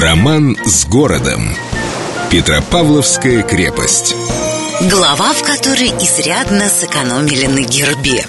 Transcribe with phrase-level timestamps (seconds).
[0.00, 1.42] Роман с городом.
[2.30, 4.14] Петропавловская крепость.
[4.82, 8.24] Глава, в которой изрядно сэкономили на гербе.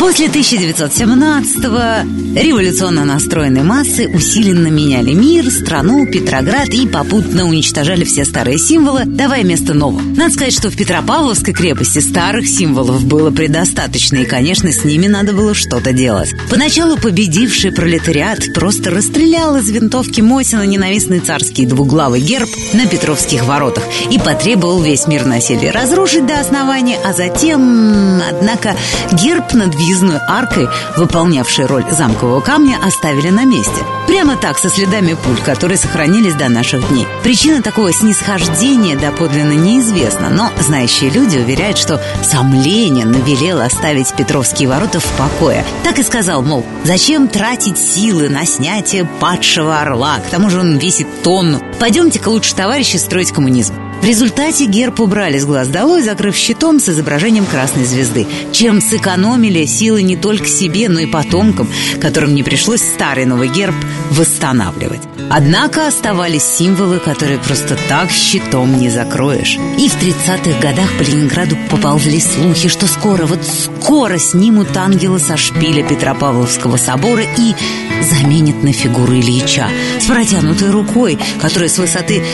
[0.00, 8.56] После 1917-го революционно настроенные массы усиленно меняли мир, страну, Петроград и попутно уничтожали все старые
[8.56, 10.14] символы, давая место новым.
[10.14, 15.34] Надо сказать, что в Петропавловской крепости старых символов было предостаточно, и, конечно, с ними надо
[15.34, 16.34] было что-то делать.
[16.48, 23.84] Поначалу победивший пролетариат просто расстрелял из винтовки Мосина ненавистный царский двуглавый герб на Петровских воротах
[24.10, 28.74] и потребовал весь мир насилия разрушить до основания, а затем, однако,
[29.12, 33.84] герб над въездной аркой, выполнявшей роль замкового камня, оставили на месте.
[34.06, 37.08] Прямо так, со следами пуль, которые сохранились до наших дней.
[37.24, 44.68] Причина такого снисхождения доподлинно неизвестна, но знающие люди уверяют, что сам Ленин велел оставить Петровские
[44.68, 45.64] ворота в покое.
[45.82, 50.18] Так и сказал, мол, зачем тратить силы на снятие падшего орла?
[50.18, 51.60] К тому же он весит тонну.
[51.80, 53.89] Пойдемте-ка лучше, товарищи, строить коммунизм.
[54.00, 59.66] В результате герб убрали с глаз долой, закрыв щитом с изображением красной звезды, чем сэкономили
[59.66, 61.68] силы не только себе, но и потомкам,
[62.00, 63.74] которым не пришлось старый новый герб
[64.10, 65.02] восстанавливать.
[65.28, 69.58] Однако оставались символы, которые просто так щитом не закроешь.
[69.78, 75.36] И в 30-х годах по Ленинграду поползли слухи, что скоро, вот скоро снимут ангела со
[75.36, 77.54] шпиля Петропавловского собора и
[78.02, 79.68] заменят на фигуру Ильича
[80.00, 82.24] с протянутой рукой, которая с высоты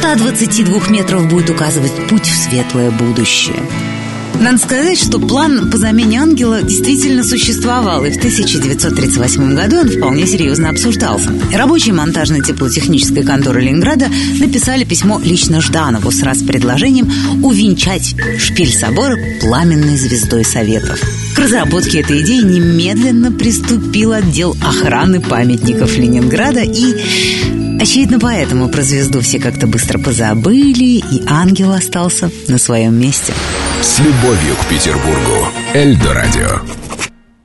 [0.00, 3.62] 122 метров будет указывать путь в светлое будущее.
[4.40, 10.26] Надо сказать, что план по замене ангела действительно существовал, и в 1938 году он вполне
[10.26, 11.32] серьезно обсуждался.
[11.52, 14.08] Рабочие монтажной теплотехнической конторы Ленинграда
[14.40, 17.12] написали письмо лично Жданову с раз предложением
[17.44, 21.00] увенчать шпиль собора пламенной звездой Советов.
[21.36, 27.51] К разработке этой идеи немедленно приступил отдел охраны памятников Ленинграда и
[27.82, 33.34] Очевидно, поэтому про звезду все как-то быстро позабыли, и ангел остался на своем месте.
[33.82, 35.48] С любовью к Петербургу.
[35.74, 36.91] Эльдо радио.